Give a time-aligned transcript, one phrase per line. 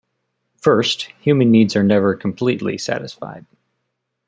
[0.57, 3.45] First, human needs are never completely satisfied.